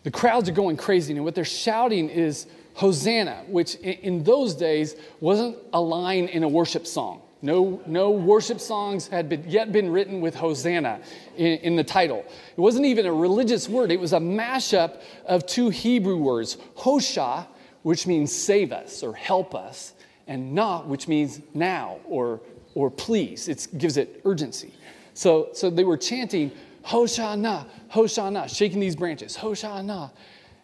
[0.03, 4.95] the crowds are going crazy, and what they're shouting is Hosanna, which in those days
[5.21, 7.23] wasn't a line in a worship song.
[7.43, 11.01] No, no worship songs had been, yet been written with Hosanna
[11.37, 12.25] in, in, the title.
[12.57, 17.47] It wasn't even a religious word, it was a mashup of two Hebrew words Hosha,
[17.83, 19.93] which means save us or help us,
[20.27, 22.41] and Na, which means now or,
[22.75, 23.49] or please.
[23.49, 24.73] It gives it urgency.
[25.13, 26.51] So, so they were chanting
[26.85, 30.11] Hoshana, Hoshana, shaking these branches, Hoshana,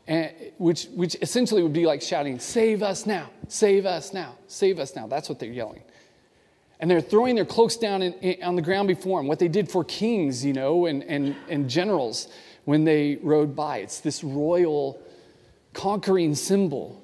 [0.07, 4.37] and, eh, which, which essentially would be like shouting, Save us now, save us now,
[4.47, 5.07] save us now.
[5.07, 5.83] That's what they're yelling
[6.83, 9.47] and they're throwing their cloaks down in, in, on the ground before him, what they
[9.47, 12.27] did for kings, you know, and, and, and generals
[12.65, 13.79] when they rode by.
[13.79, 15.01] It's this royal
[15.75, 17.01] conquering symbol.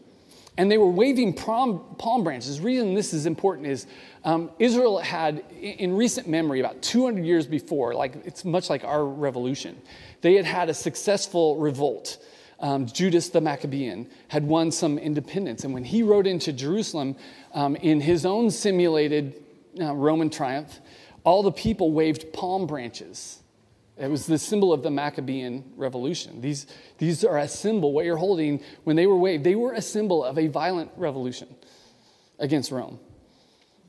[0.57, 2.59] And they were waving palm, palm branches.
[2.59, 3.87] The reason this is important is
[4.25, 9.07] um, Israel had, in recent memory, about 200 years before, like it's much like our
[9.07, 9.81] revolution,
[10.23, 12.19] they had had a successful revolt
[12.61, 15.63] um, Judas the Maccabean had won some independence.
[15.63, 17.15] And when he rode into Jerusalem
[17.55, 19.45] um, in his own simulated
[19.81, 20.81] uh, Roman triumph,
[21.25, 23.43] all the people waved palm branches.
[23.97, 26.41] It was the symbol of the Maccabean revolution.
[26.41, 26.67] These,
[26.99, 30.25] these are a symbol, what you're holding when they were waved, they were a symbol
[30.25, 31.49] of a violent revolution
[32.39, 33.01] against Rome.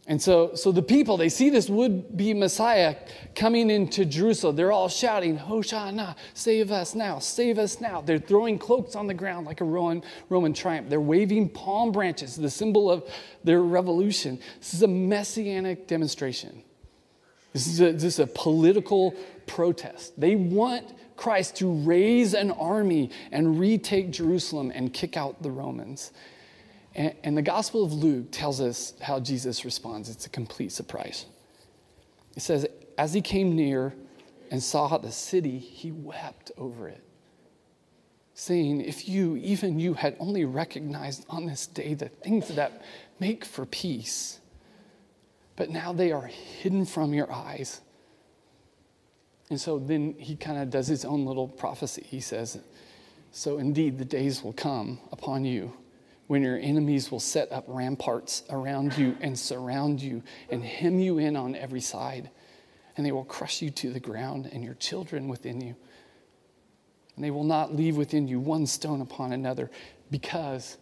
[0.09, 2.95] And so, so the people, they see this would be Messiah
[3.35, 4.55] coming into Jerusalem.
[4.55, 8.01] They're all shouting, Hosanna, save us now, save us now.
[8.01, 10.89] They're throwing cloaks on the ground like a Roman, Roman triumph.
[10.89, 13.07] They're waving palm branches, the symbol of
[13.43, 14.39] their revolution.
[14.57, 16.63] This is a messianic demonstration.
[17.53, 19.13] This is a, this is a political
[19.45, 20.19] protest.
[20.19, 26.11] They want Christ to raise an army and retake Jerusalem and kick out the Romans.
[26.99, 30.09] And, and the Gospel of Luke tells us how Jesus responds.
[30.09, 31.25] It's a complete surprise.
[32.35, 33.95] It says, As he came near
[34.51, 37.01] and saw the city, he wept over it,
[38.33, 42.83] saying, If you, even you, had only recognized on this day the things that
[43.17, 44.41] make for peace,
[45.55, 47.79] but now they are hidden from your eyes.
[49.49, 52.03] And so then he kind of does his own little prophecy.
[52.05, 52.59] He says,
[53.31, 55.73] So indeed, the days will come upon you
[56.29, 61.17] when your enemies will set up ramparts around you and surround you and hem you
[61.17, 62.29] in on every side.
[62.95, 65.75] And they will crush you to the ground and your children within you.
[67.15, 69.71] And they will not leave within you one stone upon another
[70.11, 70.77] because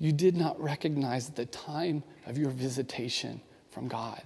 [0.00, 4.20] you did not recognize the time of your visitation from God.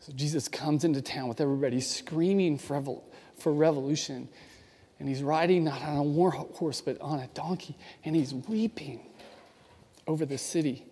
[0.00, 3.00] So Jesus comes into town with everybody screaming for,
[3.36, 4.28] for revolution
[5.00, 9.00] and he's riding not on a war horse, but on a donkey, and he's weeping
[10.06, 10.84] over the city,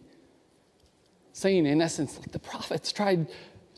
[1.33, 3.29] saying, in essence, like the prophets tried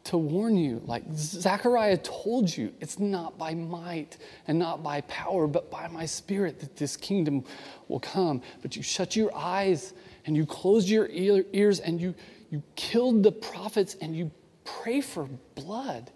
[0.04, 4.16] to warn you, like Zechariah told you, it's not by might
[4.48, 7.44] and not by power, but by my spirit that this kingdom
[7.88, 8.40] will come.
[8.62, 9.92] But you shut your eyes
[10.24, 12.14] and you closed your ears and you,
[12.50, 14.30] you killed the prophets and you
[14.64, 16.10] pray for blood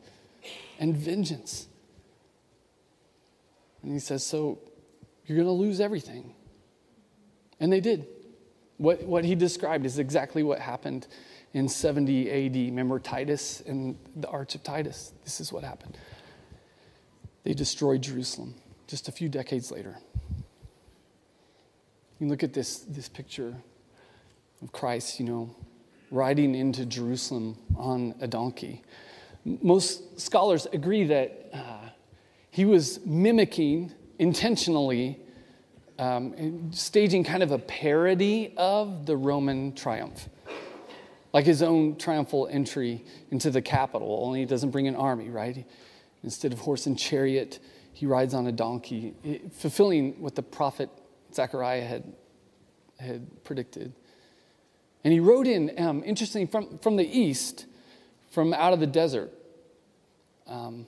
[0.79, 1.69] and vengeance.
[3.85, 4.59] And he says, So
[5.27, 6.35] you're going to lose everything.
[7.61, 8.07] And they did.
[8.77, 11.07] What, what he described is exactly what happened
[11.53, 12.55] in 70 AD.
[12.55, 15.13] Remember Titus and the Arch of Titus?
[15.23, 15.97] This is what happened.
[17.45, 18.55] They destroyed Jerusalem
[18.89, 19.97] just a few decades later.
[22.19, 23.55] You look at this, this picture
[24.63, 25.55] of Christ, you know,
[26.11, 28.83] riding into Jerusalem on a donkey.
[29.45, 31.89] Most scholars agree that uh,
[32.55, 35.19] he was mimicking intentionally,
[35.99, 40.29] um, staging kind of a parody of the Roman triumph.
[41.33, 45.67] Like his own triumphal entry into the capital, only he doesn't bring an army, right?
[46.23, 47.59] Instead of horse and chariot,
[47.93, 49.15] he rides on a donkey,
[49.59, 50.89] fulfilling what the prophet
[51.35, 52.13] Zechariah had,
[53.01, 53.93] had predicted.
[55.03, 57.67] And he rode in, um, interestingly, from, from the east,
[58.31, 59.33] from out of the desert.
[60.47, 60.87] Um,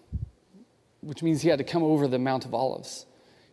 [1.06, 3.06] which means he had to come over the Mount of Olives.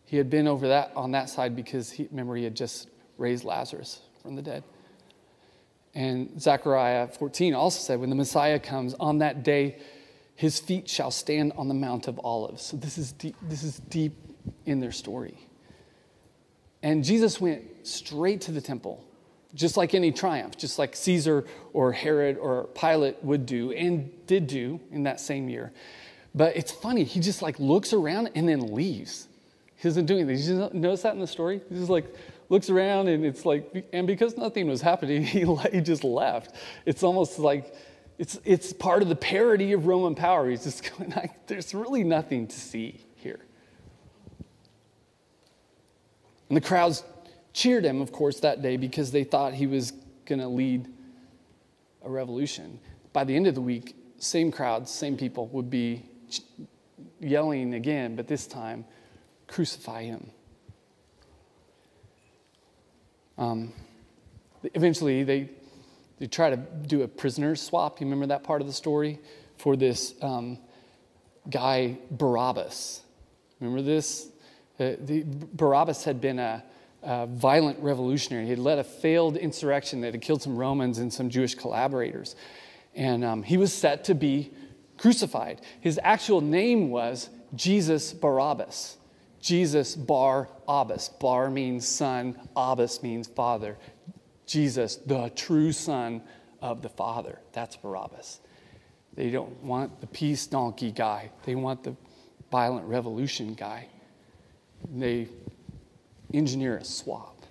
[0.04, 3.44] He had been over that on that side because he, remember he had just raised
[3.44, 4.64] Lazarus from the dead.
[5.94, 9.78] And Zechariah 14 also said, when the Messiah comes on that day,
[10.34, 12.62] his feet shall stand on the Mount of Olives.
[12.62, 14.14] So this is deep, this is deep
[14.66, 15.38] in their story.
[16.82, 19.02] And Jesus went straight to the temple,
[19.54, 24.48] just like any triumph, just like Caesar or Herod or Pilate would do and did
[24.48, 25.72] do in that same year.
[26.34, 29.28] But it's funny, he just like looks around and then leaves.
[29.76, 30.36] He doesn't do anything.
[30.36, 31.60] Did you notice that in the story?
[31.68, 32.12] He just like
[32.48, 36.54] looks around and it's like, and because nothing was happening, he, he just left.
[36.86, 37.74] It's almost like
[38.18, 40.48] it's, it's part of the parody of Roman power.
[40.48, 43.40] He's just going like, there's really nothing to see here.
[46.48, 47.04] And the crowds
[47.52, 49.92] cheered him, of course, that day because they thought he was
[50.26, 50.88] going to lead
[52.04, 52.78] a revolution.
[53.12, 56.04] By the end of the week, same crowds, same people would be
[57.20, 58.84] yelling again, but this time,
[59.46, 60.30] crucify him.
[63.36, 63.72] Um,
[64.74, 65.50] eventually, they,
[66.18, 68.00] they try to do a prisoner swap.
[68.00, 69.18] You remember that part of the story?
[69.56, 70.58] For this um,
[71.48, 73.02] guy, Barabbas.
[73.60, 74.28] Remember this?
[74.78, 76.64] Uh, the, Barabbas had been a,
[77.02, 78.44] a, violent revolutionary.
[78.44, 82.34] He had led a failed insurrection that had killed some Romans and some Jewish collaborators.
[82.94, 84.52] And um, he was set to be
[85.04, 85.60] crucified.
[85.82, 88.96] His actual name was Jesus Barabbas.
[89.38, 91.10] Jesus Bar Abbas.
[91.10, 93.76] Bar means son, Abbas means father.
[94.46, 96.22] Jesus, the true son
[96.62, 97.38] of the Father.
[97.52, 98.40] That's Barabbas.
[99.12, 101.94] They don't want the peace donkey guy, they want the
[102.50, 103.88] violent revolution guy.
[104.90, 105.28] they
[106.32, 107.42] engineer a swap.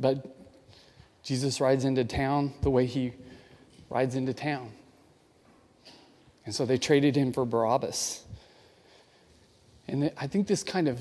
[0.00, 0.26] But
[1.22, 3.12] Jesus rides into town the way he
[3.90, 4.72] rides into town.
[6.44, 8.24] And so they traded him for Barabbas.
[9.86, 11.00] And I think this kind of,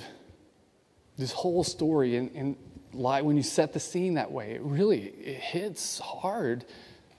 [1.18, 2.56] this whole story, and, and
[2.94, 6.66] when you set the scene that way, it really it hits hard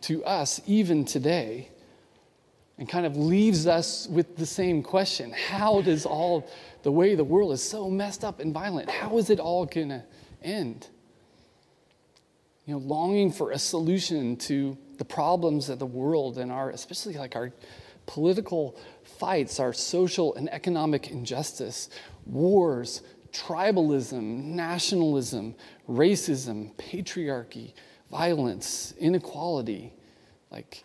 [0.02, 1.68] to us even today
[2.78, 6.48] and kind of leaves us with the same question how does all
[6.84, 9.88] the way the world is so messed up and violent how is it all going
[9.88, 10.02] to
[10.42, 10.86] end
[12.68, 17.14] you know longing for a solution to the problems of the world and our especially
[17.14, 17.50] like our
[18.06, 21.88] political fights our social and economic injustice
[22.26, 23.02] wars
[23.32, 25.54] tribalism nationalism
[25.88, 27.72] racism patriarchy
[28.10, 29.92] violence inequality
[30.50, 30.84] like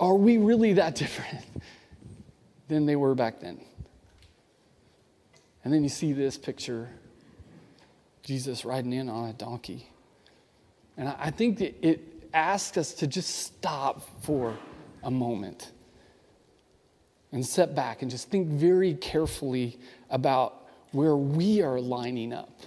[0.00, 1.44] are we really that different
[2.68, 3.60] than they were back then?
[5.64, 6.88] And then you see this picture
[8.22, 9.88] Jesus riding in on a donkey.
[10.96, 14.56] And I think it asks us to just stop for
[15.02, 15.72] a moment
[17.32, 19.78] and step back and just think very carefully
[20.10, 22.60] about where we are lining up,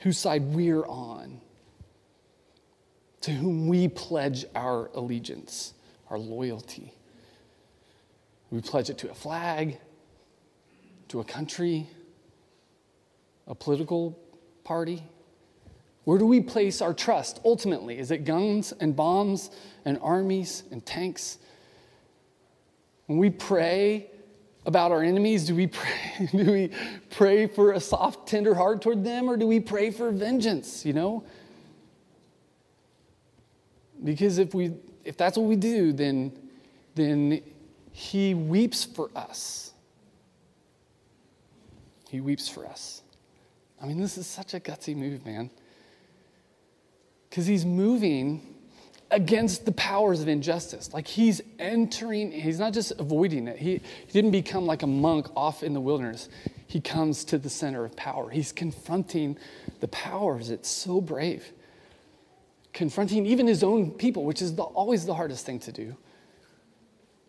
[0.00, 1.40] whose side we're on,
[3.22, 5.74] to whom we pledge our allegiance
[6.12, 6.92] our loyalty.
[8.50, 9.78] We pledge it to a flag,
[11.08, 11.88] to a country,
[13.46, 14.18] a political
[14.62, 15.02] party.
[16.04, 17.98] Where do we place our trust ultimately?
[17.98, 19.50] Is it guns and bombs
[19.84, 21.38] and armies and tanks?
[23.06, 24.10] When we pray
[24.66, 26.70] about our enemies, do we pray, do we
[27.10, 30.92] pray for a soft, tender heart toward them, or do we pray for vengeance, you
[30.92, 31.24] know?
[34.02, 34.72] Because if we
[35.04, 36.32] if that's what we do, then,
[36.94, 37.42] then
[37.92, 39.72] he weeps for us.
[42.08, 43.02] He weeps for us.
[43.80, 45.50] I mean, this is such a gutsy move, man.
[47.32, 48.46] Because he's moving
[49.10, 50.92] against the powers of injustice.
[50.92, 53.56] Like he's entering, he's not just avoiding it.
[53.56, 56.28] He, he didn't become like a monk off in the wilderness.
[56.66, 58.28] He comes to the center of power.
[58.28, 59.38] He's confronting
[59.80, 60.50] the powers.
[60.50, 61.52] It's so brave
[62.72, 65.96] confronting even his own people, which is the, always the hardest thing to do.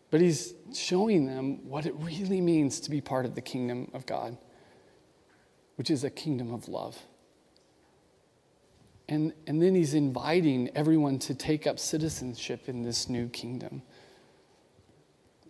[0.10, 4.06] But he's showing them what it really means to be part of the kingdom of
[4.06, 4.38] God,
[5.76, 6.98] which is a kingdom of love.
[9.10, 13.82] And, and then he's inviting everyone to take up citizenship in this new kingdom.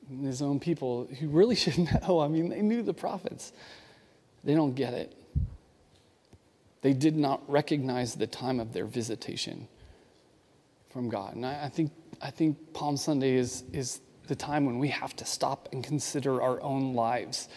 [0.09, 3.53] And his own people who really should know, I mean, they knew the prophets.
[4.43, 5.15] They don't get it.
[6.81, 9.67] They did not recognize the time of their visitation
[10.89, 11.35] from God.
[11.35, 15.15] And I, I, think, I think Palm Sunday is, is the time when we have
[15.17, 17.47] to stop and consider our own lives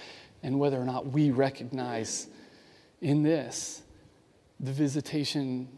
[0.42, 2.28] and whether or not we recognize
[3.00, 3.82] in this
[4.61, 5.68] the visitation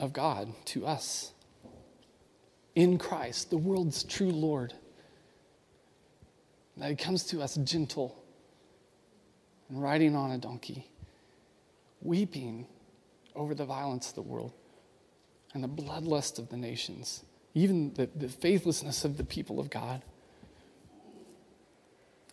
[0.00, 1.32] of God to us
[2.74, 4.72] in Christ, the world's true Lord.
[6.76, 8.22] That He comes to us gentle
[9.68, 10.88] and riding on a donkey,
[12.00, 12.66] weeping
[13.34, 14.52] over the violence of the world
[15.54, 20.02] and the bloodlust of the nations, even the, the faithlessness of the people of God.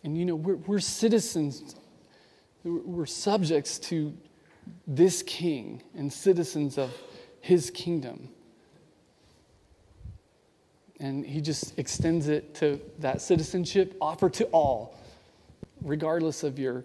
[0.04, 1.76] And you know, we're, we're citizens,
[2.64, 4.16] we're subjects to
[4.86, 6.92] this king and citizens of
[7.46, 8.28] his kingdom.
[11.00, 14.98] And he just extends it to that citizenship, offered to all,
[15.84, 16.84] regardless of your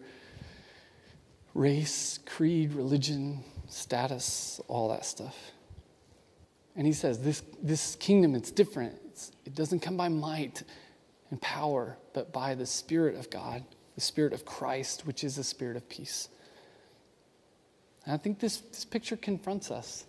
[1.54, 5.34] race, creed, religion, status, all that stuff.
[6.76, 9.00] And he says, This, this kingdom, it's different.
[9.06, 10.62] It's, it doesn't come by might
[11.30, 15.44] and power, but by the Spirit of God, the Spirit of Christ, which is the
[15.44, 16.28] Spirit of peace.
[18.04, 20.04] And I think this, this picture confronts us,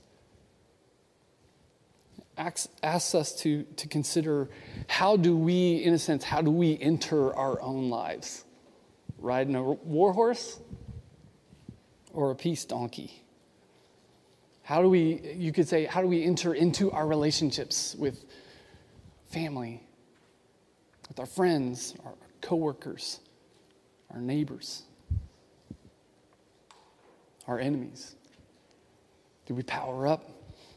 [2.37, 4.49] asks, asks us to, to consider
[4.87, 8.45] how do we, in a sense, how do we enter our own lives?
[9.17, 10.59] Riding a war horse
[12.13, 13.23] or a peace donkey?
[14.63, 18.23] How do we, you could say, how do we enter into our relationships with
[19.29, 19.83] family,
[21.09, 23.19] with our friends, our coworkers,
[24.13, 24.83] our neighbors,
[27.47, 28.15] our enemies?
[29.45, 30.29] Do we power up,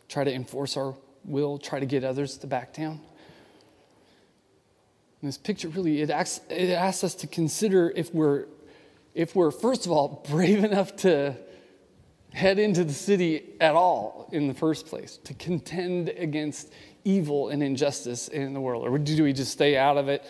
[0.08, 3.00] try to enforce our will, try to get others to back down?
[5.20, 8.46] And this picture really it asks, it asks us to consider if we're
[9.14, 11.36] if we're first of all brave enough to
[12.32, 16.72] head into the city at all in the first place, to contend against
[17.04, 18.84] evil and injustice in the world?
[18.86, 20.24] Or do we just stay out of it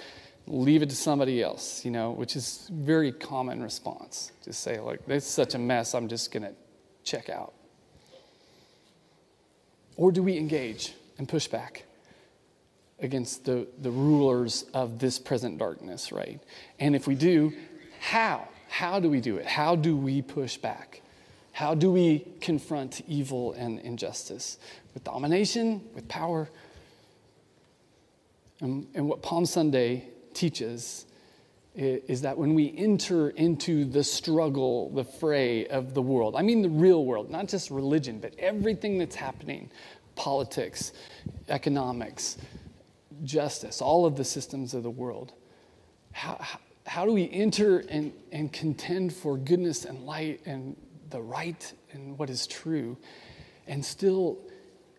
[0.46, 4.32] leave it to somebody else, you know, which is very common response.
[4.44, 6.52] Just say, like, this is such a mess, I'm just going to
[7.02, 7.54] check out.
[9.96, 11.84] Or do we engage and push back
[12.98, 16.40] against the, the rulers of this present darkness, right?
[16.78, 17.52] And if we do,
[18.00, 18.48] how?
[18.68, 19.46] How do we do it?
[19.46, 21.02] How do we push back?
[21.52, 24.58] How do we confront evil and injustice?
[24.92, 26.48] With domination, with power.
[28.60, 31.06] And, and what Palm Sunday teaches
[31.74, 36.62] is that when we enter into the struggle, the fray of the world, I mean
[36.62, 39.70] the real world, not just religion, but everything that's happening
[40.14, 40.92] politics,
[41.48, 42.38] economics,
[43.24, 45.32] justice, all of the systems of the world.
[46.12, 46.40] How,
[46.86, 50.76] how, do we enter and, and contend for goodness and light and
[51.10, 52.96] the right and what is true
[53.66, 54.38] and still,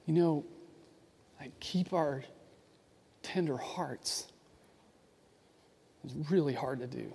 [0.05, 0.45] you know,
[1.39, 2.25] like keep our
[3.23, 4.27] tender hearts?
[6.05, 7.13] It's really hard to do.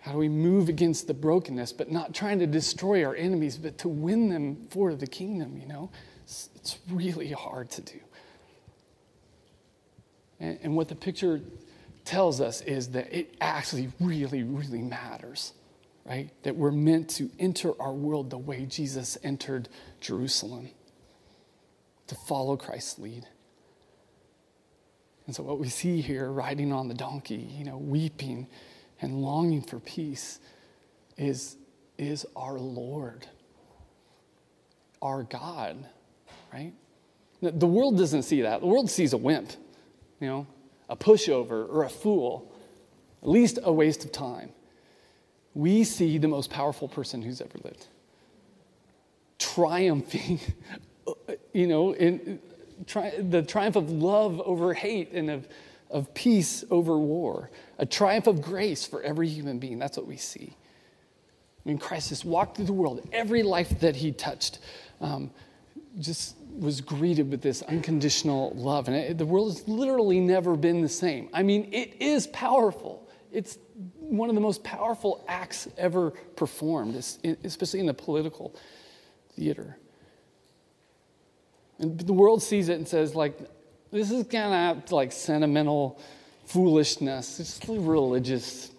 [0.00, 3.76] How do we move against the brokenness, but not trying to destroy our enemies, but
[3.78, 5.90] to win them for the kingdom, you know?
[6.24, 8.00] It's, it's really hard to do.
[10.38, 11.42] And, and what the picture
[12.04, 15.52] tells us is that it actually really, really matters,
[16.06, 16.30] right?
[16.44, 19.68] That we're meant to enter our world the way Jesus entered
[20.00, 20.70] Jerusalem,
[22.06, 23.26] to follow Christ's lead.
[25.26, 28.48] And so, what we see here, riding on the donkey, you know, weeping
[29.00, 30.40] and longing for peace,
[31.16, 31.56] is,
[31.98, 33.26] is our Lord,
[35.02, 35.86] our God,
[36.52, 36.72] right?
[37.42, 38.60] The world doesn't see that.
[38.60, 39.52] The world sees a wimp,
[40.20, 40.46] you know,
[40.90, 42.52] a pushover or a fool,
[43.22, 44.50] at least a waste of time.
[45.54, 47.86] We see the most powerful person who's ever lived,
[49.38, 50.40] triumphing,
[51.52, 52.40] you know, in
[52.86, 55.48] tri- the triumph of love over hate and of,
[55.90, 59.78] of peace over war, a triumph of grace for every human being.
[59.78, 60.56] That's what we see.
[61.64, 63.06] I mean, Christ just walked through the world.
[63.12, 64.60] Every life that he touched
[65.00, 65.30] um,
[65.98, 68.88] just was greeted with this unconditional love.
[68.88, 71.28] And it, the world has literally never been the same.
[71.32, 73.08] I mean, it is powerful.
[73.30, 73.58] It's
[73.98, 76.96] one of the most powerful acts ever performed,
[77.44, 78.54] especially in the political
[79.36, 79.76] theater.
[81.80, 83.38] And the world sees it and says, like,
[83.90, 86.00] this is kind of like sentimental
[86.44, 87.40] foolishness.
[87.40, 88.70] It's religious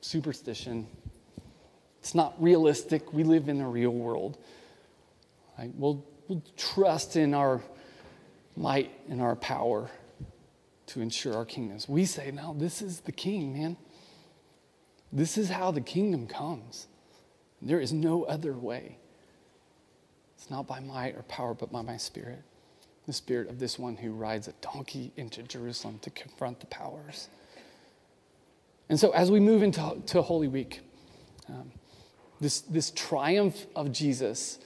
[0.00, 0.86] superstition.
[2.00, 3.12] It's not realistic.
[3.12, 4.38] We live in a real world.
[5.58, 5.70] Right?
[5.74, 7.60] We'll, we'll trust in our
[8.56, 9.90] might and our power
[10.86, 11.88] to ensure our kingdoms.
[11.88, 13.76] We say, no, this is the king, man.
[15.12, 16.86] This is how the kingdom comes.
[17.60, 18.97] There is no other way.
[20.38, 22.38] It's not by might or power, but by my spirit.
[23.06, 27.28] The spirit of this one who rides a donkey into Jerusalem to confront the powers.
[28.88, 30.80] And so, as we move into to Holy Week,
[31.48, 31.72] um,
[32.40, 34.60] this, this triumph of Jesus,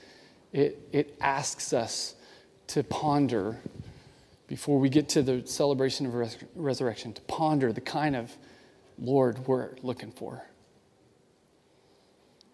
[0.51, 2.13] it, it asks us
[2.67, 3.57] to ponder,
[4.47, 8.31] before we get to the celebration of res- resurrection, to ponder the kind of
[8.99, 10.43] Lord we're looking for.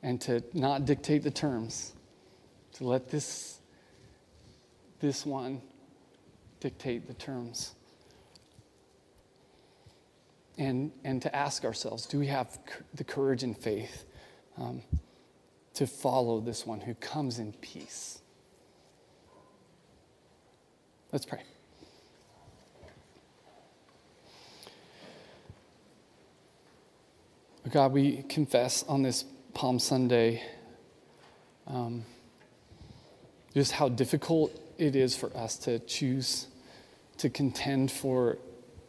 [0.02, 1.92] And to not dictate the terms,
[2.74, 3.60] to let this,
[5.00, 5.62] this one
[6.60, 7.76] dictate the terms.
[10.58, 12.60] And, and to ask ourselves do we have
[12.94, 14.04] the courage and faith
[14.58, 14.82] um,
[15.76, 18.22] to follow this one who comes in peace?
[21.12, 21.42] Let's pray.
[27.72, 30.42] God, we confess on this Palm Sunday.
[31.68, 32.04] Um,
[33.54, 36.48] just how difficult it is for us to choose
[37.20, 38.38] to contend for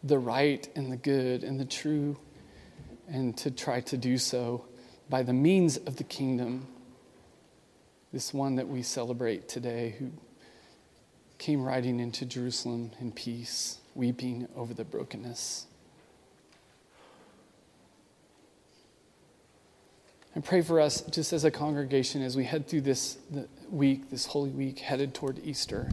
[0.04, 2.16] the right and the good and the true,
[3.08, 4.64] and to try to do so
[5.08, 6.66] by the means of the kingdom.
[8.12, 10.10] This one that we celebrate today, who
[11.38, 15.66] came riding into Jerusalem in peace, weeping over the brokenness.
[20.34, 23.18] And pray for us just as a congregation as we head through this
[23.68, 25.90] week, this Holy Week, headed toward Easter,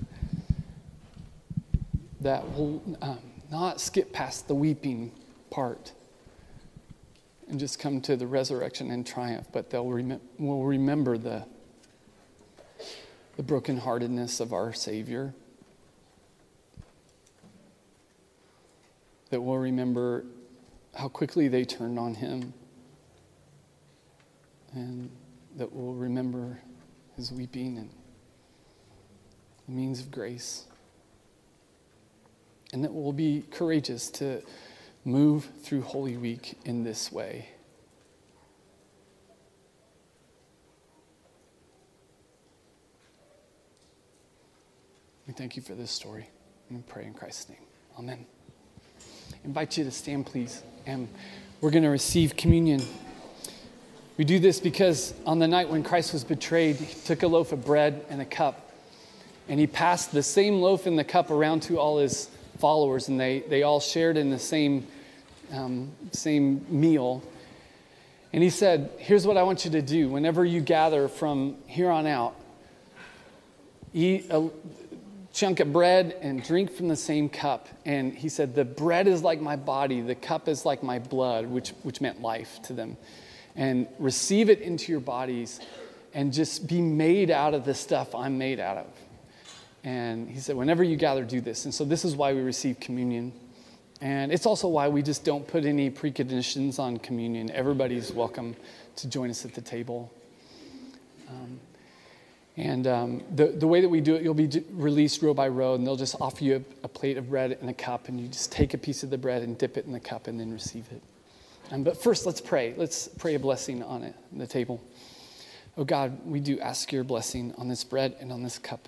[2.21, 3.19] that we'll um,
[3.49, 5.11] not skip past the weeping
[5.49, 5.91] part
[7.49, 11.43] and just come to the resurrection and triumph, but they'll rem- will remember the,
[13.37, 15.33] the brokenheartedness of our Savior.
[19.31, 20.25] That we'll remember
[20.95, 22.53] how quickly they turned on Him
[24.73, 25.09] and
[25.55, 26.59] that we'll remember
[27.15, 27.89] his weeping and
[29.65, 30.65] the means of grace.
[32.73, 34.41] and that we'll be courageous to
[35.05, 37.49] move through Holy Week in this way.
[45.25, 46.29] We thank you for this story.
[46.69, 47.59] And pray in Christ's name.
[47.97, 48.25] Amen.
[49.31, 50.63] I invite you to stand, please.
[50.85, 51.07] And
[51.61, 52.81] we're going to receive communion.
[54.17, 57.51] We do this because on the night when Christ was betrayed, he took a loaf
[57.51, 58.71] of bread and a cup,
[59.47, 63.19] and he passed the same loaf and the cup around to all his followers, and
[63.19, 64.87] they, they all shared in the same,
[65.53, 67.21] um, same meal.
[68.33, 70.09] And he said, Here's what I want you to do.
[70.09, 72.35] Whenever you gather from here on out,
[73.93, 74.49] eat a
[75.31, 77.67] chunk of bread and drink from the same cup.
[77.85, 81.45] And he said, The bread is like my body, the cup is like my blood,
[81.45, 82.97] which, which meant life to them
[83.57, 85.59] and receive it into your bodies
[86.13, 88.87] and just be made out of the stuff I'm made out of.
[89.83, 91.65] And he said, whenever you gather, do this.
[91.65, 93.33] And so this is why we receive communion.
[93.99, 97.49] And it's also why we just don't put any preconditions on communion.
[97.51, 98.55] Everybody's welcome
[98.97, 100.11] to join us at the table.
[101.29, 101.59] Um,
[102.57, 105.75] and um, the, the way that we do it, you'll be released row by row,
[105.75, 108.27] and they'll just offer you a, a plate of bread and a cup, and you
[108.27, 110.51] just take a piece of the bread and dip it in the cup and then
[110.51, 111.01] receive it.
[111.71, 112.73] Um, but first, let's pray.
[112.77, 114.81] Let's pray a blessing on it, the table.
[115.77, 118.87] Oh God, we do ask your blessing on this bread and on this cup.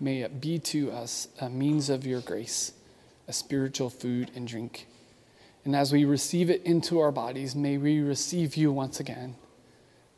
[0.00, 2.72] May it be to us a means of your grace,
[3.28, 4.86] a spiritual food and drink.
[5.64, 9.36] And as we receive it into our bodies, may we receive you once again.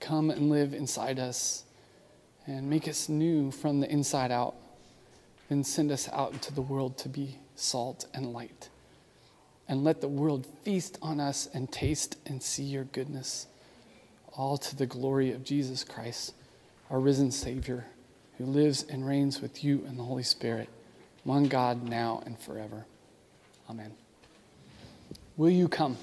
[0.01, 1.65] Come and live inside us
[2.47, 4.55] and make us new from the inside out.
[5.51, 8.70] And send us out into the world to be salt and light
[9.71, 13.47] and let the world feast on us and taste and see your goodness,
[14.37, 16.35] all to the glory of Jesus Christ,
[16.91, 17.87] our risen Savior,
[18.37, 20.69] who lives and reigns with you and the Holy Spirit,
[21.23, 22.85] one God, now and forever.
[23.71, 23.93] Amen.
[25.37, 25.97] Will you come?